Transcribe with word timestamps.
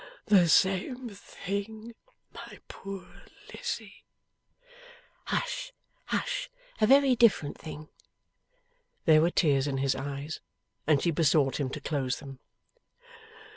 'The 0.25 0.49
same 0.49 1.09
thing, 1.09 1.93
my 2.33 2.59
poor 2.67 3.05
Lizzie!' 3.53 4.03
'Hush! 5.25 5.71
hush! 6.05 6.49
A 6.79 6.87
very 6.87 7.15
different 7.15 7.55
thing.' 7.55 7.87
There 9.05 9.21
were 9.21 9.29
tears 9.29 9.67
in 9.67 9.77
his 9.77 9.93
eyes, 9.95 10.39
and 10.87 11.03
she 11.03 11.11
besought 11.11 11.59
him 11.59 11.69
to 11.69 11.79
close 11.79 12.17
them. 12.19 12.39